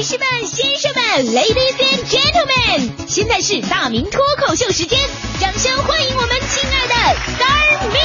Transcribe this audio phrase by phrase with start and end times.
[0.00, 4.98] 女士们、先生们，Ladies and Gentlemen，现在是大明脱口秀时间，
[5.38, 6.94] 掌声欢迎我们亲爱的
[7.36, 7.98] Star Me！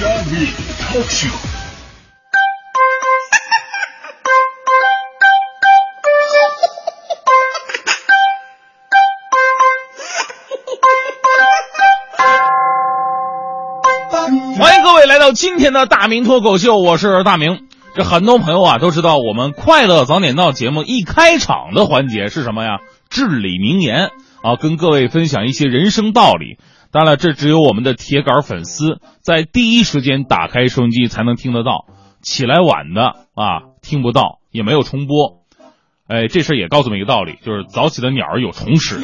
[0.00, 0.52] 大明
[0.90, 1.28] 脱口秀。
[14.58, 17.65] 欢迎各位来到今天的大明脱口秀，我是大明。
[17.96, 22.80] 这很多朋友啊都知道，我们快乐早点到节目一开场的环节是什么呀？
[23.08, 24.10] 至理名言
[24.42, 26.58] 啊，跟各位分享一些人生道理。
[26.92, 31.86] 当然了，这只有我们的铁杆粉丝在第一时间打开收音机才能听得到，
[32.20, 35.40] 起来晚的啊听不到，也没有重播。
[36.06, 38.96] 哎，这事儿也告诉我们一个道理，就是早起的鸟儿有虫吃。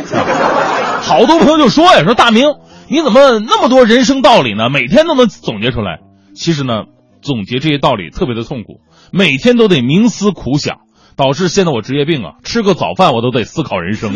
[1.01, 2.45] 好多朋友就说呀，说大明
[2.91, 4.69] 你怎么那么多人生道理呢？
[4.69, 6.01] 每天都能总结出来。
[6.35, 6.85] 其实呢，
[7.23, 8.81] 总结这些道理特别的痛苦，
[9.13, 10.81] 每天都得冥思苦想，
[11.17, 14.13] 导致现在我职业病啊，吃个早饭我都得思考人生。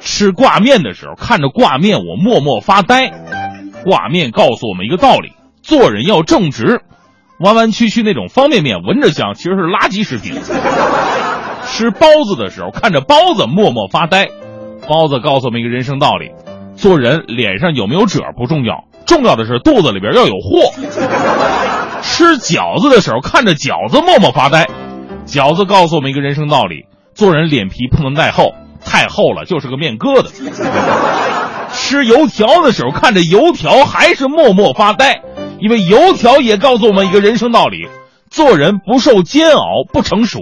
[0.00, 3.10] 吃挂面的时候，看着挂面我默默发呆。
[3.84, 6.82] 挂面告诉我们一个道理：做人要正直。
[7.38, 10.34] 弯弯曲曲那种方便面闻着香，其实是垃圾食品。
[11.66, 14.28] 吃包子的时候，看着包子默默发呆。
[14.86, 16.32] 包子告诉我们一个人生道理：
[16.76, 20.70] 做人脸上有没有褶不重要，重要的是肚子里边要有货。
[22.00, 24.68] 吃饺子的时候，看着饺子默默发呆。
[25.26, 30.30] 饺子告诉我们一个人生道理：做人脸皮不能太厚，太厚了就是个面疙瘩。
[31.72, 35.22] 吃油条的时候，看着油条还是默默发呆。
[35.58, 37.88] 因为油条也告诉我们一个人生道理：
[38.30, 40.38] 做人不受煎熬不成熟，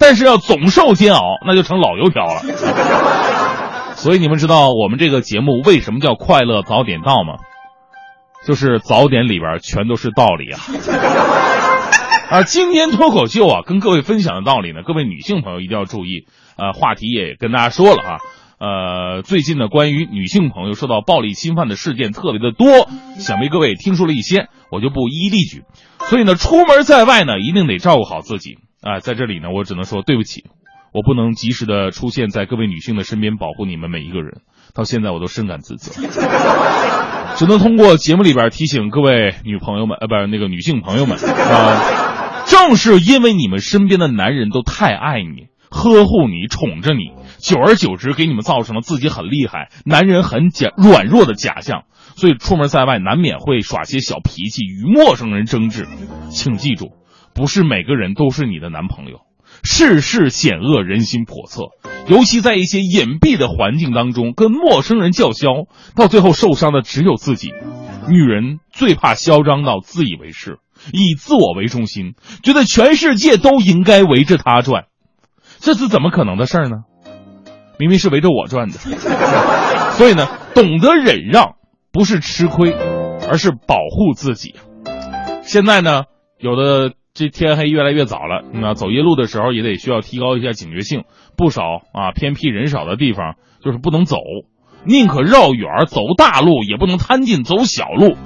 [0.00, 2.42] 但是要总受煎熬，那就成老油条了。
[3.94, 7.34] 所以你们知道我们这个节目为什么叫快乐早点到吗？
[8.46, 10.60] 就是早点里边全都是道理啊！
[12.30, 16.26] 啊，今天脱口秀啊，跟各位分享的道理呢，各位女性朋友一定要注意。
[16.56, 18.18] 呃，话题也跟大家说了啊。
[18.58, 25.64] 呃，最近呢，关于女性朋友受到暴力侵犯的事件特别的多，想必各位听说了一些，我就不一一例举。
[26.08, 29.00] 所以呢，出门在外呢，一定得照顾好自己啊。
[29.00, 30.44] 在这里呢，我只能说对不起，
[30.92, 34.42] 我不能及时的出现在各位女性的身边保护你们每一个人，
[34.74, 35.92] 到现在我都深感自责，
[37.36, 45.48] 只能通过节目里边提醒各位女朋友们，呃，不是那个女性朋友们啊，正是因为你们身边的男人都太爱你。
[45.72, 51.84] 呵护你，宠着你，久而久之，给你们造成了自己很厉害、男人很假软弱的假象，
[52.16, 55.86] 所以出门在外难免会耍些小脾气，与陌生人争执。
[56.30, 56.90] 请记住，
[57.36, 59.20] 不是每个人都是你的男朋友。
[59.62, 61.68] 世事险恶，人心叵测，
[62.08, 67.52] 尤其在一些隐蔽的环境当中，跟陌生人叫嚣，到最后受伤的只有自己。
[68.08, 70.58] 女人最怕嚣张到自以为是，
[70.92, 74.84] 以自我为中心，觉得全世界都应该围着她转。
[75.60, 76.78] 这是怎么可能的事儿呢？
[77.78, 78.78] 明明是围着我转的，
[79.94, 81.54] 所以呢，懂得忍让
[81.92, 82.72] 不是吃亏，
[83.28, 84.54] 而是保护自己。
[85.42, 86.04] 现在呢，
[86.38, 91.04] 有的这天黑越来越早了，那走夜路的时候也得需要提高一下警觉性。
[91.36, 94.16] 不少啊偏僻人少的地方就是不能走，
[94.86, 98.16] 宁可绕远走大路，也不能贪近走小路。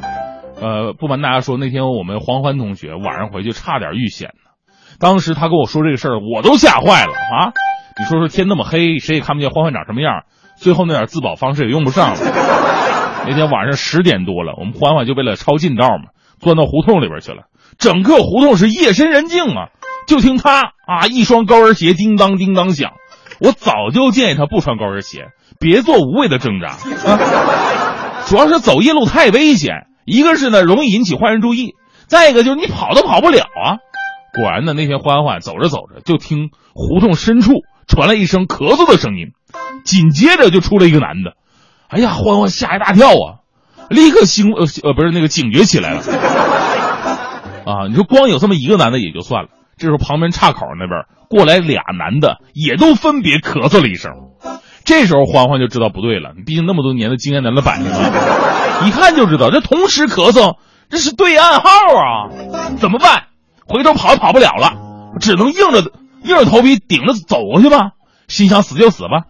[0.60, 4.31] 呃，不瞒大家说，那天我们黄欢同学晚上回去差点遇险。
[5.00, 7.50] 当时他跟我说这个事儿，我都吓坏了啊！
[7.99, 10.22] 你说说天那么黑，谁也看不见欢欢长什么样，
[10.55, 12.19] 最后那点自保方式也用不上了。
[13.26, 17.47] 那天晚上十点多了，我们欢欢就为了抄近道嘛，钻到胡同里边去了。
[17.78, 19.68] 整个胡同是夜深人静啊，
[20.06, 22.92] 就听他啊一双高跟鞋叮当叮当响。
[23.40, 25.26] 我早就建议他不穿高跟鞋，
[25.58, 26.76] 别做无谓的挣扎
[27.10, 28.22] 啊。
[28.26, 31.74] 主要是走夜路太危险，一个是呢容易引起坏人注意，
[32.06, 33.78] 再一个就是你跑都跑不了啊。
[34.34, 37.52] 果然呢，那天欢欢走着走着，就听胡同深处
[37.86, 39.32] 传来一声咳嗽的声音，
[39.84, 41.34] 紧接着就出来一个男的。
[41.88, 43.42] 哎呀，欢欢吓一大跳啊，
[43.90, 46.02] 立刻醒呃呃不是那个警觉起来了。
[47.64, 54.12] 啊，你说光有这么一个男的也就算了，这时候旁边岔口那边过来俩男的，也都分别咳嗽了一声。
[54.84, 60.56] 这时候欢欢就知道不对了，毕竟那么多年的经验在那摆着呢，一看就知道这同时咳嗽，
[60.90, 62.28] 这是对暗号啊，
[62.76, 63.25] 怎么办？
[63.66, 64.75] 回头跑也跑不了了，
[65.20, 65.90] 只能硬着
[66.22, 67.93] 硬着头皮顶着走过去吧。
[68.28, 69.25] 心想死就死吧。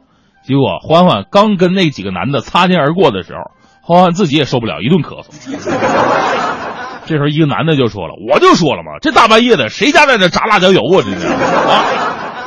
[0.45, 3.53] 结果欢欢刚跟那几个男的擦肩而过的时候，
[3.83, 6.54] 欢欢自己也受不了，一顿咳嗽。
[7.07, 11.03] 这时候一个男的就说了：“我就说了嘛，这大半夜的，谁家在这炸辣椒油啊？
[11.05, 11.85] 这是啊，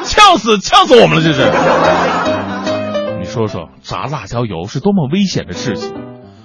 [0.04, 1.24] 呛死呛死我们了！
[1.24, 1.44] 这是。
[3.20, 5.94] 你说说，炸辣椒油是多么危险的事情。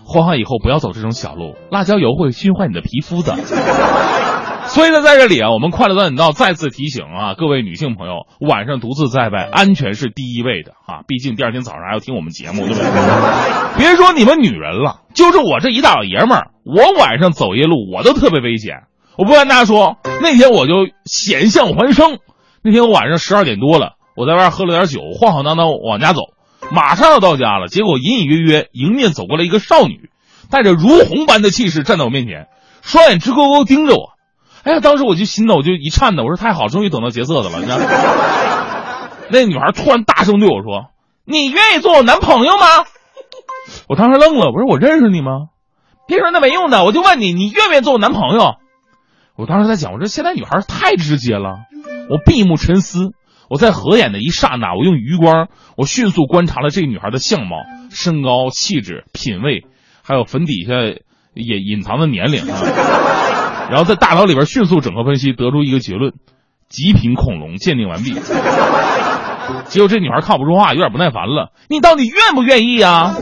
[0.05, 3.37] 欢欢以后不要走这种小路，辣椒油会熏坏你的皮肤的。”
[4.67, 11.03] 所以呢，在这里啊，我们快乐早点到再次提醒啊，各位女性朋友，晚上独自在外，安全是第一位的啊！
[11.07, 13.77] 毕竟第二天早上还要听我们节目，对不对？
[13.77, 18.85] 别说你们女人了，就是我这一大老爷们儿，我晚上走夜路我都特别危险。
[19.19, 22.19] 我不瞒大家说，那天我就险象环生。
[22.63, 26.21] 那天我晚上十二点多了，我在外喝了点酒，晃晃荡荡往家走，
[26.71, 30.09] 马上要到家了，结果隐隐约约迎面走过来一个少女，
[30.51, 32.47] 带着如虹般的气势站在我面前，
[32.81, 34.13] 双眼直勾勾盯着我。
[34.63, 36.23] 哎呀，当时我就心呢，我就一颤呢。
[36.23, 37.59] 我说太好，终于等到劫色的了。
[37.59, 37.79] 你知道，
[39.29, 40.87] 那女孩突然大声对我说
[41.27, 42.67] ：“你愿意做我男朋友吗？”
[43.89, 45.49] 我当时愣了，我说：“我认识你吗？”
[46.07, 48.55] 别说那没用的，我就问你，你愿不愿意做我男朋友？
[49.37, 51.61] 我当时在想，我说现在女孩太直接了。
[52.11, 53.13] 我闭目沉思，
[53.49, 57.57] 我在合眼的一刹那，我用余光，我迅速观察了这个女孩的相貌、
[57.91, 59.65] 身高、气质、品味，
[60.03, 60.75] 还有坟底下
[61.35, 63.69] 隐隐藏的年龄啊。
[63.71, 66.13] 然后在大脑里边迅速整合分析，得出一个结论：
[66.69, 68.13] 极品恐龙鉴定完毕。
[69.67, 71.53] 结果这女孩看不说话，有点不耐烦了。
[71.69, 73.17] 你到底愿不愿意啊？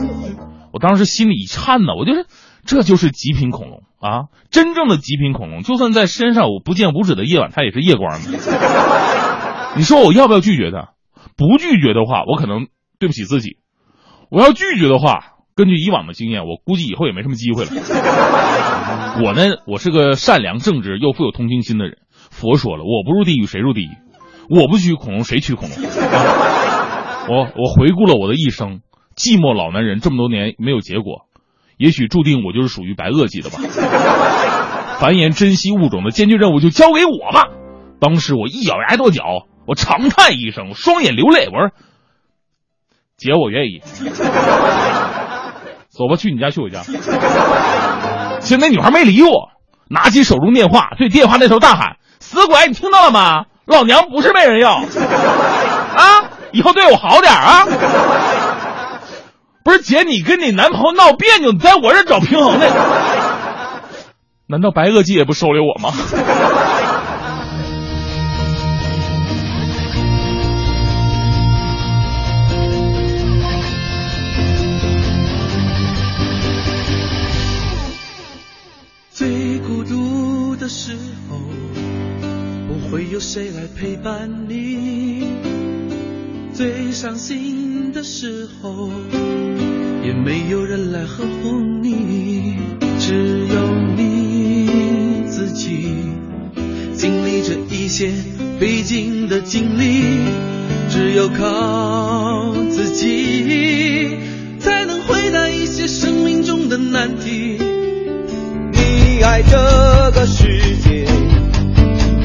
[0.73, 2.25] 我当时心里一颤呢，我就是
[2.65, 4.29] 这就是极品恐龙啊！
[4.49, 8.31] 真正的极品恐龙，就算在身上我不见五指的夜晚，它也是夜光的。
[9.77, 10.89] 你说我要不要拒绝他？
[11.37, 12.67] 不拒绝的话，我可能
[12.99, 13.57] 对不起自己；
[14.29, 15.27] 我要拒绝的话。
[15.53, 17.71] 根据以往的经验，我估计以后也没什么机会了。
[19.21, 21.97] 我呢，我是个善良正直又富有同情心的人。
[22.31, 23.89] 佛说了，我不入地狱谁入地狱？
[24.49, 25.77] 我不娶恐龙谁娶恐龙？
[27.29, 28.79] 我我回顾了我的一生，
[29.15, 31.27] 寂寞老男人这么多年没有结果，
[31.81, 33.57] 也许注定我就是属于白垩纪的吧。
[34.99, 37.47] 繁衍珍稀物种的艰巨任务就交给我吧。
[37.99, 41.71] 当时我一咬牙跺脚，我长叹一声，双眼流泪，我说
[43.17, 43.81] ：“姐，我愿意。”
[45.89, 46.83] 走吧，去你家，去我家。
[48.41, 49.49] 现在那女孩没理我，
[49.89, 53.45] 拿起手中电话，对电话那头大喊：“死鬼，你听到了吗？
[53.65, 54.83] 老娘不是没人要啊！
[56.51, 57.65] 以后对我好点啊！”
[59.63, 62.65] 不是姐，你跟你男朋友闹别扭，你在我这找平衡呢？
[64.47, 65.93] 难道白垩纪也不收留我吗？
[79.11, 80.97] 最孤独的时
[81.29, 81.37] 候，
[82.67, 85.60] 不会有谁来陪伴你？
[86.61, 88.91] 最伤心的时候，
[90.05, 92.55] 也没有人来呵护你，
[92.99, 94.69] 只有你
[95.27, 95.87] 自己
[96.95, 98.11] 经历着一些
[98.59, 100.03] 必经的经历，
[100.87, 104.17] 只有靠自己
[104.59, 107.57] 才能回答一些生命中的难题。
[108.71, 111.07] 你爱这个世界。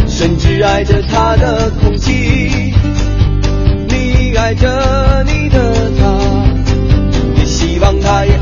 [0.08, 2.65] 甚至爱着他的空气，
[4.46, 6.04] 爱着你的他，
[7.36, 8.35] 也希望他也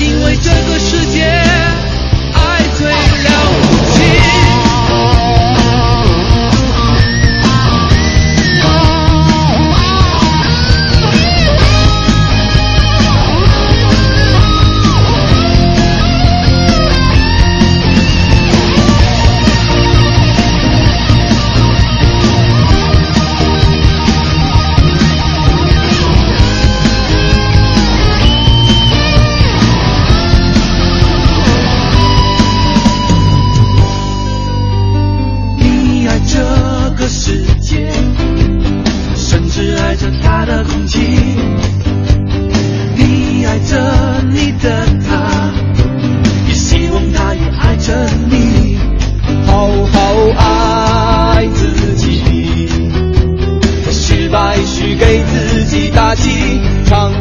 [0.00, 1.07] 因为这个世界。
[56.84, 57.17] 唱。